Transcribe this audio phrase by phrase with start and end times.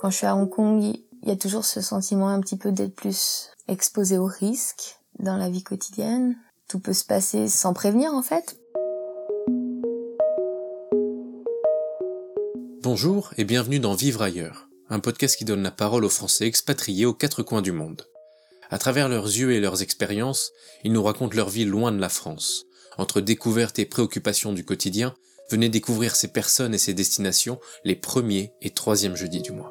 [0.00, 2.72] Quand je suis à Hong Kong, il y a toujours ce sentiment un petit peu
[2.72, 6.38] d'être plus exposé au risque dans la vie quotidienne.
[6.68, 8.58] Tout peut se passer sans prévenir en fait.
[12.82, 17.04] Bonjour et bienvenue dans Vivre ailleurs, un podcast qui donne la parole aux Français expatriés
[17.04, 18.06] aux quatre coins du monde.
[18.70, 22.08] À travers leurs yeux et leurs expériences, ils nous racontent leur vie loin de la
[22.08, 22.64] France.
[22.96, 25.14] Entre découvertes et préoccupations du quotidien,
[25.50, 29.70] venez découvrir ces personnes et ces destinations les premiers et troisièmes jeudis du mois.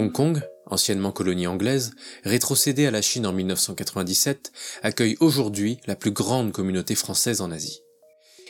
[0.00, 1.92] Hong Kong, anciennement colonie anglaise,
[2.24, 4.50] rétrocédée à la Chine en 1997,
[4.82, 7.82] accueille aujourd'hui la plus grande communauté française en Asie.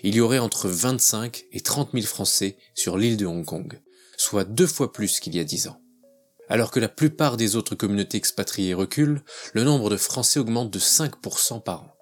[0.05, 3.81] Il y aurait entre 25 et 30 000 Français sur l'île de Hong Kong,
[4.17, 5.83] soit deux fois plus qu'il y a dix ans.
[6.49, 10.79] Alors que la plupart des autres communautés expatriées reculent, le nombre de Français augmente de
[10.79, 11.97] 5% par an.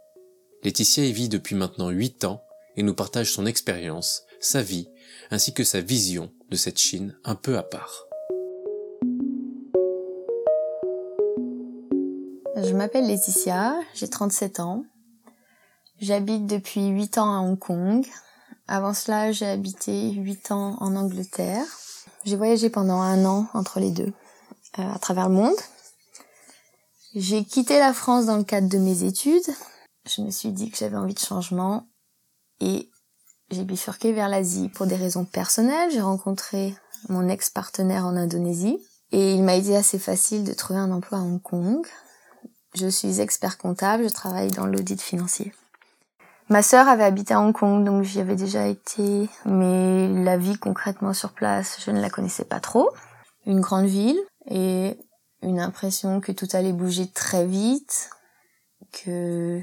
[0.62, 2.42] Laetitia y vit depuis maintenant 8 ans
[2.76, 4.90] et nous partage son expérience, sa vie,
[5.30, 8.07] ainsi que sa vision de cette Chine un peu à part.
[12.60, 14.84] Je m'appelle Laetitia, j'ai 37 ans.
[16.00, 18.04] J'habite depuis 8 ans à Hong Kong.
[18.66, 21.64] Avant cela, j'ai habité 8 ans en Angleterre.
[22.24, 24.12] J'ai voyagé pendant un an entre les deux,
[24.78, 25.56] euh, à travers le monde.
[27.14, 29.54] J'ai quitté la France dans le cadre de mes études.
[30.06, 31.86] Je me suis dit que j'avais envie de changement
[32.60, 32.90] et
[33.50, 35.92] j'ai bifurqué vers l'Asie pour des raisons personnelles.
[35.92, 36.74] J'ai rencontré
[37.08, 38.78] mon ex-partenaire en Indonésie
[39.12, 41.86] et il m'a été assez facile de trouver un emploi à Hong Kong.
[42.78, 45.52] Je suis expert comptable, je travaille dans l'audit financier.
[46.48, 50.56] Ma sœur avait habité à Hong Kong, donc j'y avais déjà été, mais la vie
[50.56, 52.90] concrètement sur place, je ne la connaissais pas trop.
[53.46, 54.96] Une grande ville et
[55.42, 58.10] une impression que tout allait bouger très vite,
[58.92, 59.60] que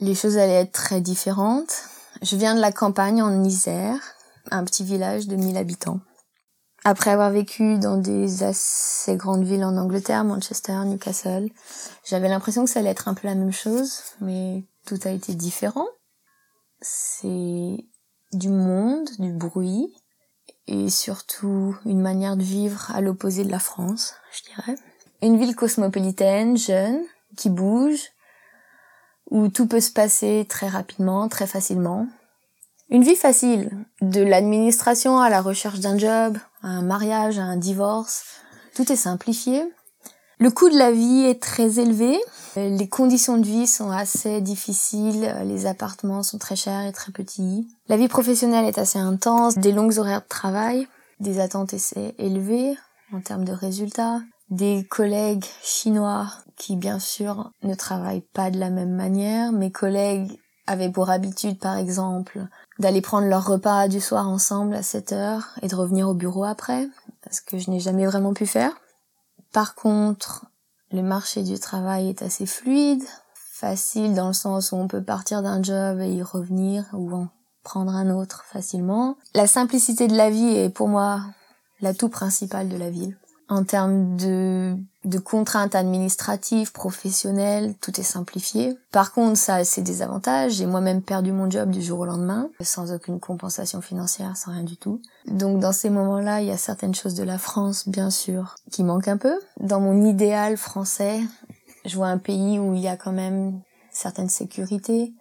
[0.00, 1.82] les choses allaient être très différentes.
[2.20, 3.98] Je viens de la campagne en Isère,
[4.50, 6.00] un petit village de 1000 habitants.
[6.90, 11.50] Après avoir vécu dans des assez grandes villes en Angleterre, Manchester, Newcastle,
[12.02, 15.34] j'avais l'impression que ça allait être un peu la même chose, mais tout a été
[15.34, 15.86] différent.
[16.80, 17.76] C'est
[18.32, 19.94] du monde, du bruit,
[20.66, 24.78] et surtout une manière de vivre à l'opposé de la France, je dirais.
[25.20, 27.02] Une ville cosmopolitaine, jeune,
[27.36, 28.00] qui bouge,
[29.30, 32.08] où tout peut se passer très rapidement, très facilement.
[32.88, 38.24] Une vie facile, de l'administration à la recherche d'un job, un mariage, un divorce,
[38.74, 39.64] tout est simplifié.
[40.40, 42.16] Le coût de la vie est très élevé,
[42.54, 47.66] les conditions de vie sont assez difficiles, les appartements sont très chers et très petits.
[47.88, 50.86] La vie professionnelle est assez intense, des longues horaires de travail,
[51.18, 51.74] des attentes
[52.18, 52.76] élevées
[53.12, 54.20] en termes de résultats,
[54.50, 59.52] des collègues chinois qui bien sûr ne travaillent pas de la même manière.
[59.52, 62.46] Mes collègues avaient pour habitude par exemple
[62.78, 66.44] d'aller prendre leur repas du soir ensemble à 7 heures et de revenir au bureau
[66.44, 66.88] après,
[67.30, 68.72] ce que je n'ai jamais vraiment pu faire.
[69.52, 70.46] Par contre,
[70.92, 73.02] le marché du travail est assez fluide,
[73.52, 77.28] facile dans le sens où on peut partir d'un job et y revenir ou en
[77.64, 79.16] prendre un autre facilement.
[79.34, 81.22] La simplicité de la vie est pour moi
[81.80, 88.76] l'atout principal de la ville en termes de, de contraintes administratives, professionnelles, tout est simplifié.
[88.92, 90.52] Par contre, ça a ses désavantages.
[90.52, 94.64] J'ai moi-même perdu mon job du jour au lendemain, sans aucune compensation financière, sans rien
[94.64, 95.00] du tout.
[95.26, 98.84] Donc dans ces moments-là, il y a certaines choses de la France, bien sûr, qui
[98.84, 99.34] manquent un peu.
[99.60, 101.20] Dans mon idéal français,
[101.84, 103.60] je vois un pays où il y a quand même
[103.90, 105.14] certaines sécurités,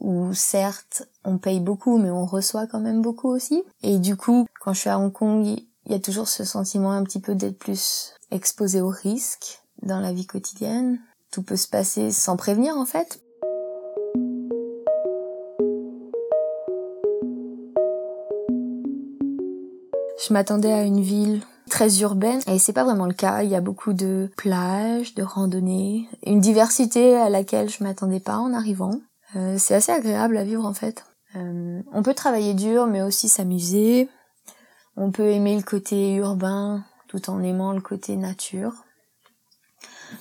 [0.00, 3.62] où certes on paye beaucoup mais on reçoit quand même beaucoup aussi.
[3.82, 5.56] Et du coup, quand je suis à Hong Kong,
[5.86, 10.00] il y a toujours ce sentiment un petit peu d'être plus exposé au risque dans
[10.00, 10.98] la vie quotidienne.
[11.30, 13.20] Tout peut se passer sans prévenir en fait.
[20.26, 23.42] Je m'attendais à une ville très urbaine et c'est pas vraiment le cas.
[23.42, 28.38] Il y a beaucoup de plages, de randonnées, une diversité à laquelle je m'attendais pas
[28.38, 29.00] en arrivant.
[29.36, 31.04] Euh, c'est assez agréable à vivre en fait.
[31.36, 34.08] Euh, on peut travailler dur mais aussi s'amuser.
[34.96, 38.72] On peut aimer le côté urbain tout en aimant le côté nature.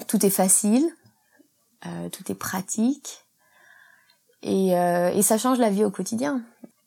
[0.08, 0.90] Tout est facile,
[1.86, 3.26] euh, tout est pratique
[4.42, 6.44] et, euh, et ça change la vie au quotidien.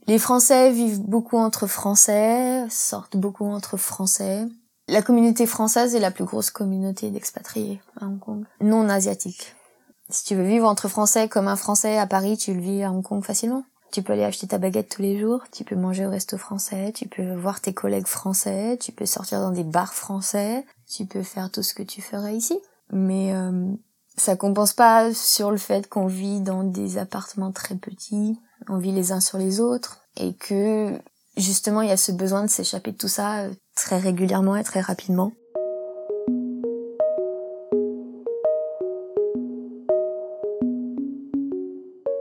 [0.06, 4.47] Les Français vivent beaucoup entre Français, sortent beaucoup entre Français.
[4.89, 9.56] La communauté française est la plus grosse communauté d'expatriés à Hong Kong, non asiatique.
[10.09, 12.93] Si tu veux vivre entre Français comme un Français à Paris, tu le vis à
[12.93, 13.65] Hong Kong facilement.
[13.93, 16.93] Tu peux aller acheter ta baguette tous les jours, tu peux manger au resto français,
[16.93, 21.23] tu peux voir tes collègues français, tu peux sortir dans des bars français, tu peux
[21.23, 22.59] faire tout ce que tu ferais ici.
[22.93, 23.73] Mais euh,
[24.17, 28.38] ça compense pas sur le fait qu'on vit dans des appartements très petits,
[28.69, 30.99] on vit les uns sur les autres et que
[31.37, 34.65] justement, il y a ce besoin de s'échapper de tout ça euh, très régulièrement et
[34.65, 35.32] très rapidement.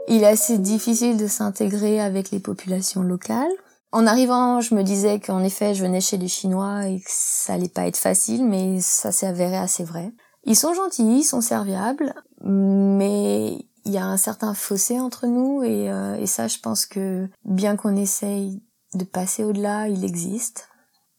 [0.08, 3.52] Il est assez difficile de s'intégrer avec les populations locales.
[3.92, 7.54] En arrivant, je me disais qu'en effet, je venais chez les Chinois et que ça
[7.54, 10.12] allait pas être facile, mais ça s'est avéré assez vrai.
[10.44, 15.62] Ils sont gentils, ils sont serviables, mais il y a un certain fossé entre nous
[15.62, 18.62] et, euh, ça, je pense que bien qu'on essaye
[18.94, 20.68] de passer au-delà, il existe.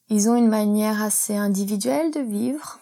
[0.08, 2.78] Ils ont une manière assez individuelle de vivre.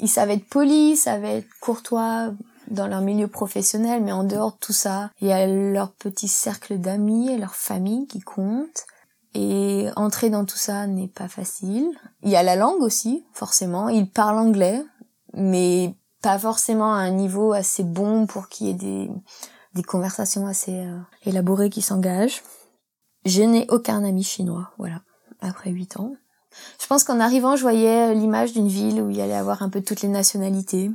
[0.00, 2.32] Ils savent être polis, ils savent être courtois
[2.70, 6.28] dans leur milieu professionnel, mais en dehors de tout ça, il y a leur petit
[6.28, 8.86] cercle d'amis et leur famille qui comptent.
[9.34, 11.86] Et entrer dans tout ça n'est pas facile.
[12.22, 13.88] Il y a la langue aussi, forcément.
[13.88, 14.82] Ils parlent anglais,
[15.34, 19.10] mais pas forcément à un niveau assez bon pour qu'il y ait des,
[19.74, 22.42] des conversations assez euh, élaborées qui s'engagent.
[23.24, 25.02] Je n'ai aucun ami chinois, voilà,
[25.40, 26.12] après huit ans.
[26.80, 29.68] Je pense qu'en arrivant, je voyais l'image d'une ville où il y allait avoir un
[29.68, 30.90] peu toutes les nationalités,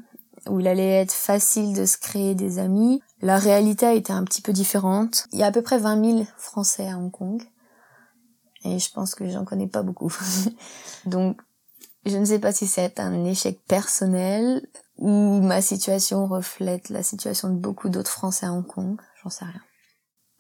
[0.50, 3.02] où il allait être facile de se créer des amis.
[3.22, 5.28] La réalité a été un petit peu différente.
[5.32, 7.42] Il y a à peu près 20 000 Français à Hong Kong.
[8.66, 10.14] Et je pense que j'en connais pas beaucoup.
[11.06, 11.38] Donc,
[12.06, 14.68] je ne sais pas si c'est un échec personnel
[14.98, 19.00] ou ma situation reflète la situation de beaucoup d'autres Français à Hong Kong.
[19.22, 19.62] J'en sais rien.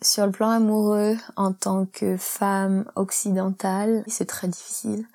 [0.01, 5.05] Sur le plan amoureux, en tant que femme occidentale, c'est très difficile.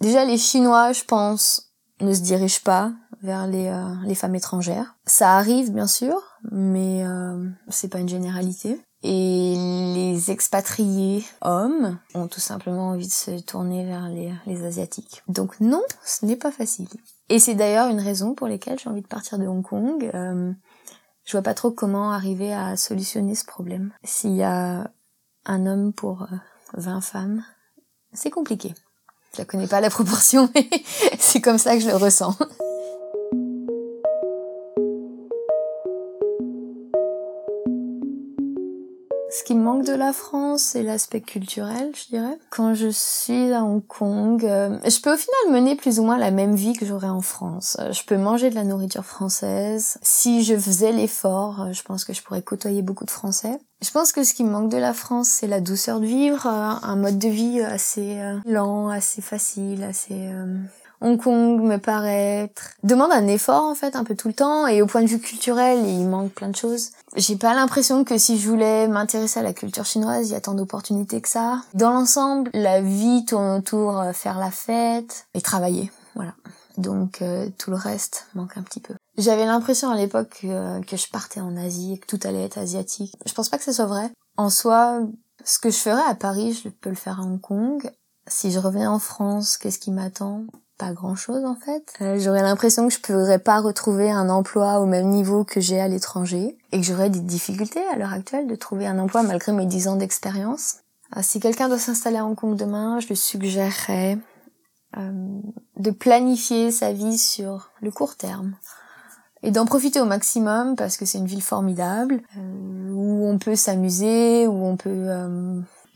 [0.00, 2.92] Déjà, les Chinois, je pense, ne se dirigent pas
[3.24, 4.94] vers les, euh, les femmes étrangères.
[5.06, 6.22] Ça arrive, bien sûr,
[6.52, 8.78] mais euh, c'est pas une généralité.
[9.02, 9.54] Et
[9.94, 15.22] les expatriés hommes ont tout simplement envie de se tourner vers les, les Asiatiques.
[15.28, 16.88] Donc non, ce n'est pas facile.
[17.28, 20.10] Et c'est d'ailleurs une raison pour laquelle j'ai envie de partir de Hong Kong.
[20.14, 20.52] Euh,
[21.24, 23.92] je vois pas trop comment arriver à solutionner ce problème.
[24.04, 24.90] S'il y a
[25.44, 26.26] un homme pour
[26.74, 27.44] 20 euh, femmes,
[28.12, 28.74] c'est compliqué.
[29.34, 30.68] Je la connais pas la proportion, mais
[31.18, 32.36] c'est comme ça que je le ressens.
[39.84, 42.38] De la France, c'est l'aspect culturel, je dirais.
[42.50, 46.18] Quand je suis à Hong Kong, euh, je peux au final mener plus ou moins
[46.18, 47.76] la même vie que j'aurais en France.
[47.80, 49.98] Euh, je peux manger de la nourriture française.
[50.02, 53.58] Si je faisais l'effort, euh, je pense que je pourrais côtoyer beaucoup de Français.
[53.82, 56.46] Je pense que ce qui me manque de la France, c'est la douceur de vivre,
[56.46, 60.30] un mode de vie assez lent, assez facile, assez
[61.04, 62.50] Hong Kong me paraît
[62.82, 65.20] demande un effort en fait un peu tout le temps et au point de vue
[65.20, 66.92] culturel il manque plein de choses.
[67.14, 70.40] J'ai pas l'impression que si je voulais m'intéresser à la culture chinoise il y a
[70.40, 71.60] tant d'opportunités que ça.
[71.74, 76.32] Dans l'ensemble la vie tourne autour euh, faire la fête et travailler voilà.
[76.78, 78.94] Donc euh, tout le reste manque un petit peu.
[79.18, 82.58] J'avais l'impression à l'époque euh, que je partais en Asie et que tout allait être
[82.58, 83.14] asiatique.
[83.26, 84.10] Je pense pas que ce soit vrai.
[84.36, 85.00] En soi,
[85.44, 87.90] ce que je ferais à Paris, je peux le faire à Hong Kong.
[88.26, 90.46] Si je revenais en France, qu'est-ce qui m'attend?
[90.84, 91.94] Pas grand chose en fait.
[92.00, 95.80] Euh, j'aurais l'impression que je pourrais pas retrouver un emploi au même niveau que j'ai
[95.80, 99.52] à l'étranger et que j'aurais des difficultés à l'heure actuelle de trouver un emploi malgré
[99.52, 100.76] mes 10 ans d'expérience.
[101.16, 104.18] Euh, si quelqu'un doit s'installer à Hong Kong demain, je lui suggérerais
[104.98, 105.40] euh,
[105.76, 108.54] de planifier sa vie sur le court terme
[109.42, 114.46] et d'en profiter au maximum parce que c'est une ville formidable où on peut s'amuser,
[114.46, 115.10] où on peut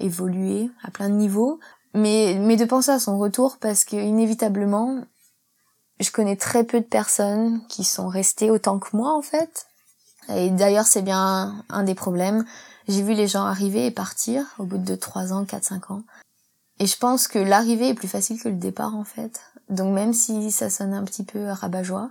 [0.01, 1.59] évoluer à plein de niveaux
[1.95, 5.03] mais, mais de penser à son retour parce que inévitablement,
[6.01, 9.67] je connais très peu de personnes qui sont restées autant que moi en fait.
[10.29, 12.45] Et d'ailleurs c'est bien un des problèmes.
[12.87, 16.03] J'ai vu les gens arriver et partir au bout de 3 ans, 4, 5 ans.
[16.79, 19.41] Et je pense que l'arrivée est plus facile que le départ en fait.
[19.69, 22.11] Donc même si ça sonne un petit peu rabat-joie,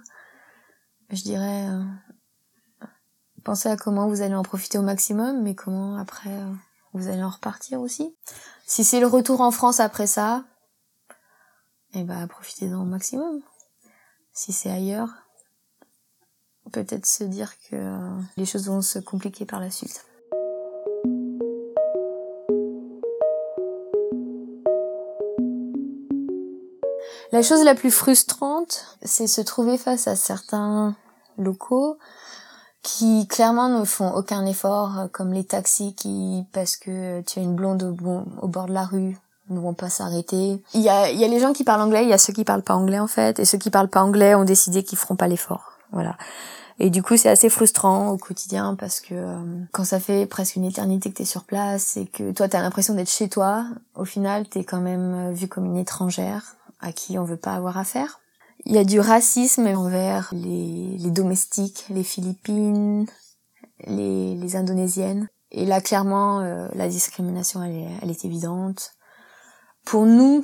[1.10, 1.84] je dirais euh,
[3.43, 6.53] pensez à comment vous allez en profiter au maximum, mais comment après euh,
[6.93, 8.13] vous allez en repartir aussi.
[8.69, 10.43] Si c'est le retour en France après ça,
[11.93, 13.39] eh ben profitez-en au maximum.
[14.33, 15.07] Si c'est ailleurs,
[16.74, 20.05] peut-être se dire que les choses vont se compliquer par la suite.
[27.31, 30.93] La chose la plus frustrante, c'est se trouver face à certains
[31.38, 31.97] locaux
[32.88, 37.41] qui clairement ne font aucun effort, euh, comme les taxis qui, parce que tu as
[37.41, 39.17] une blonde au, bord de la rue,
[39.50, 40.62] ne vont pas s'arrêter.
[40.74, 42.46] Il y a, y a les gens qui parlent anglais, il y a ceux qui
[42.46, 45.17] parlent pas anglais en fait, et ceux qui parlent pas anglais ont décidé qu'ils feront
[45.17, 45.74] pas l'effort.
[45.91, 46.15] Voilà.
[46.79, 49.36] Et du coup, c'est assez frustrant au quotidien parce que euh,
[49.74, 52.94] quand ça fait presque une éternité que t'es sur place et que toi t'as l'impression
[52.94, 53.65] d'être chez toi,
[53.96, 57.53] au final t'es quand même euh, vu comme une étrangère à qui on veut pas
[57.53, 58.22] avoir affaire.
[58.66, 63.06] Il y a du racisme envers les, les domestiques, les Philippines,
[63.86, 65.30] les, les Indonésiennes.
[65.52, 68.94] Et là, clairement, euh, la discrimination, elle est, elle est évidente.
[69.86, 70.44] pour nous,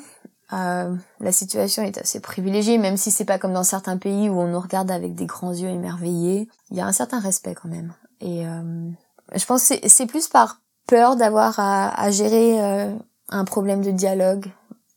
[0.54, 4.40] euh, la situation est assez privilégiée, même si c'est pas comme dans certains pays où
[4.40, 6.48] on nous regarde avec des grands yeux émerveillés.
[6.70, 7.94] Il y a un certain respect quand même.
[8.20, 8.90] Et euh,
[9.34, 12.94] je pense que c'est plus par peur d'avoir à, à, gérer euh,
[13.30, 14.52] un problème de dialogue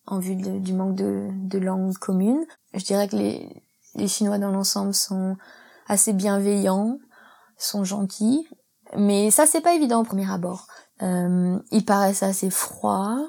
[0.06, 2.44] en vue du manque de, langue commune.
[2.74, 3.62] Je dirais que les,
[3.94, 5.36] les Chinois dans l'ensemble sont
[5.86, 6.98] assez bienveillants,
[7.58, 8.46] sont gentils,
[8.96, 10.66] mais ça c'est pas évident au premier abord.
[11.02, 13.26] Euh, ils paraissent assez froids,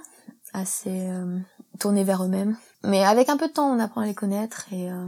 [0.53, 1.39] assez euh,
[1.79, 2.55] tournés vers eux-mêmes.
[2.83, 5.07] Mais avec un peu de temps, on apprend à les connaître et euh,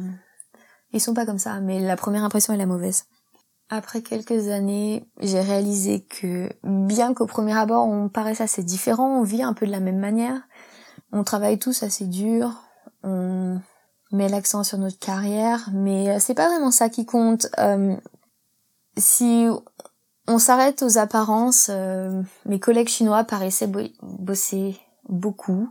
[0.92, 1.60] ils sont pas comme ça.
[1.60, 3.06] Mais la première impression est la mauvaise.
[3.70, 9.24] Après quelques années, j'ai réalisé que bien qu'au premier abord on paraisse assez différent, on
[9.24, 10.42] vit un peu de la même manière,
[11.12, 12.52] on travaille tous assez dur,
[13.04, 13.60] on
[14.12, 17.48] met l'accent sur notre carrière, mais euh, c'est pas vraiment ça qui compte.
[17.60, 17.96] Euh,
[18.98, 19.48] si
[20.28, 25.70] on s'arrête aux apparences, euh, mes collègues chinois paraissaient bosser beaucoup,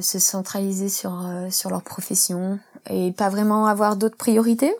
[0.00, 4.72] se centraliser sur sur leur profession et pas vraiment avoir d'autres priorités.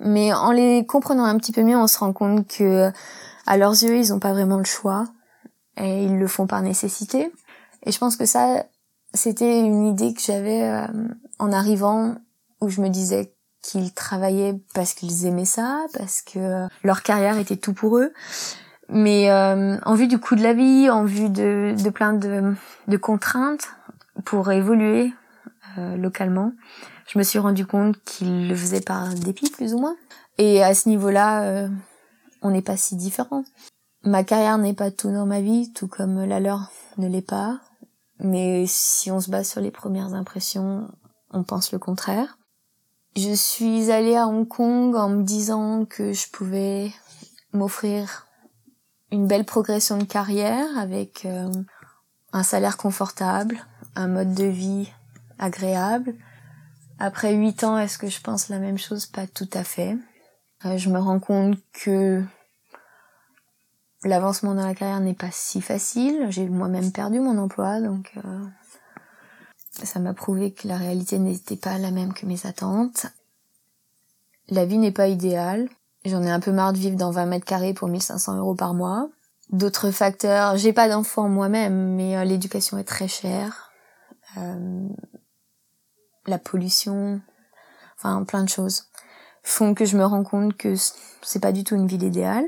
[0.00, 2.90] Mais en les comprenant un petit peu mieux, on se rend compte que
[3.46, 5.06] à leurs yeux, ils n'ont pas vraiment le choix
[5.76, 7.30] et ils le font par nécessité.
[7.84, 8.64] Et je pense que ça,
[9.14, 10.86] c'était une idée que j'avais euh,
[11.38, 12.16] en arrivant
[12.60, 17.56] où je me disais qu'ils travaillaient parce qu'ils aimaient ça, parce que leur carrière était
[17.56, 18.12] tout pour eux.
[18.88, 22.54] Mais euh, en vue du coût de la vie, en vue de, de plein de,
[22.88, 23.70] de contraintes
[24.24, 25.12] pour évoluer
[25.78, 26.52] euh, localement,
[27.06, 29.96] je me suis rendu compte qu'ils le faisaient par dépit plus ou moins.
[30.38, 31.68] Et à ce niveau-là, euh,
[32.42, 33.44] on n'est pas si différents.
[34.04, 37.60] Ma carrière n'est pas tout dans ma vie, tout comme la leur ne l'est pas.
[38.22, 40.88] Mais si on se base sur les premières impressions,
[41.30, 42.38] on pense le contraire.
[43.16, 46.92] Je suis allée à Hong Kong en me disant que je pouvais
[47.52, 48.26] m'offrir
[49.10, 51.52] une belle progression de carrière avec euh,
[52.32, 53.58] un salaire confortable,
[53.94, 54.90] un mode de vie
[55.38, 56.14] agréable.
[56.98, 59.06] Après huit ans, est-ce que je pense la même chose?
[59.06, 59.98] Pas tout à fait.
[60.64, 62.22] Euh, je me rends compte que
[64.04, 66.26] l'avancement dans la carrière n'est pas si facile.
[66.30, 68.44] J'ai moi-même perdu mon emploi, donc euh,
[69.82, 73.06] ça m'a prouvé que la réalité n'était pas la même que mes attentes.
[74.48, 75.68] La vie n'est pas idéale.
[76.04, 78.74] J'en ai un peu marre de vivre dans 20 mètres carrés pour 1500 euros par
[78.74, 79.08] mois.
[79.50, 83.70] D'autres facteurs, j'ai pas d'enfant moi-même, mais euh, l'éducation est très chère.
[84.36, 84.88] Euh,
[86.26, 87.20] la pollution,
[87.96, 88.84] enfin plein de choses
[89.42, 90.74] font que je me rends compte que
[91.22, 92.46] c'est pas du tout une ville idéale.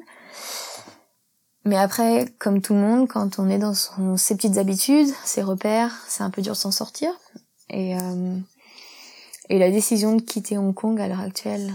[1.64, 5.97] Mais après, comme tout le monde, quand on est dans ses petites habitudes, ses repères,
[6.09, 7.11] c'est un peu dur de s'en sortir.
[7.71, 8.38] Et, euh,
[9.49, 11.73] et la décision de quitter Hong Kong à l'heure actuelle,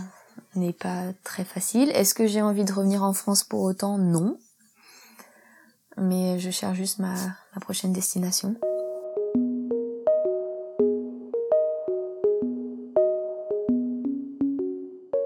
[0.55, 1.89] n'est pas très facile.
[1.91, 3.97] Est-ce que j'ai envie de revenir en France pour autant?
[3.97, 4.37] Non.
[5.97, 8.55] Mais je cherche juste ma, ma prochaine destination.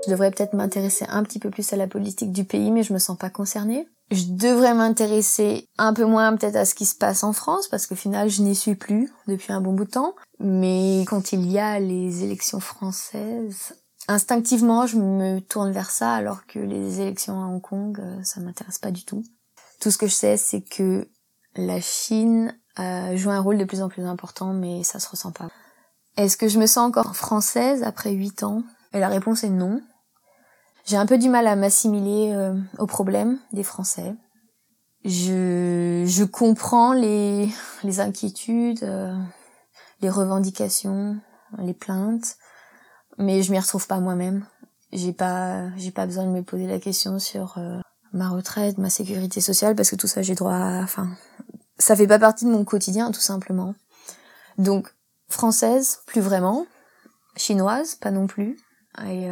[0.05, 2.91] Je devrais peut-être m'intéresser un petit peu plus à la politique du pays, mais je
[2.91, 3.87] me sens pas concernée.
[4.13, 7.87] Je devrais m'intéresser un peu moins peut-être à ce qui se passe en France, parce
[7.87, 10.13] qu'au final, je n'y suis plus depuis un bon bout de temps.
[10.39, 13.73] Mais quand il y a les élections françaises,
[14.07, 18.39] instinctivement, je me tourne vers ça, alors que les élections à Hong Kong, euh, ça
[18.39, 19.23] m'intéresse pas du tout.
[19.79, 21.07] Tout ce que je sais, c'est que
[21.55, 25.31] la Chine euh, joue un rôle de plus en plus important, mais ça se ressent
[25.31, 25.49] pas.
[26.17, 28.63] Est-ce que je me sens encore française après huit ans?
[28.93, 29.81] Et la réponse est non.
[30.85, 34.15] J'ai un peu du mal à m'assimiler euh, aux problèmes des Français.
[35.05, 37.49] Je, je comprends les,
[37.83, 39.15] les inquiétudes, euh,
[40.01, 41.17] les revendications,
[41.57, 42.37] les plaintes,
[43.17, 44.45] mais je m'y retrouve pas moi-même.
[44.91, 47.79] J'ai pas j'ai pas besoin de me poser la question sur euh,
[48.11, 51.09] ma retraite, ma sécurité sociale parce que tout ça j'ai droit à enfin
[51.79, 53.73] ça fait pas partie de mon quotidien tout simplement.
[54.57, 54.93] Donc
[55.29, 56.67] française plus vraiment,
[57.35, 58.57] chinoise pas non plus
[59.03, 59.27] et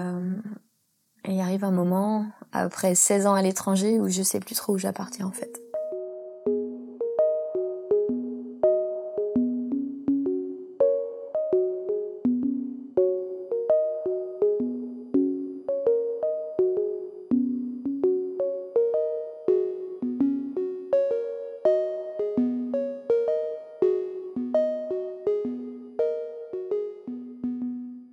[1.28, 4.74] euh, il arrive un moment après 16 ans à l'étranger où je sais plus trop
[4.74, 5.62] où j'appartiens en fait.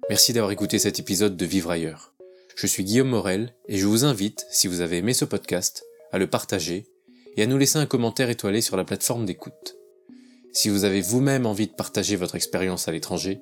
[0.09, 2.18] Merci d'avoir écouté cet épisode de Vivre ailleurs.
[2.61, 6.19] Je suis Guillaume Morel et je vous invite, si vous avez aimé ce podcast, à
[6.19, 6.89] le partager
[7.37, 9.77] et à nous laisser un commentaire étoilé sur la plateforme d'écoute.
[10.53, 13.39] Si vous avez vous-même envie de partager votre expérience à l'étranger,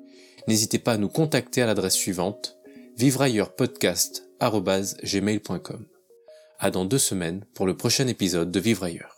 [0.47, 2.59] n'hésitez pas à nous contacter à l'adresse suivante
[2.97, 5.85] vivreailleurpodcast.gmail.com.
[6.59, 9.16] À dans deux semaines pour le prochain épisode de Vivre ailleurs.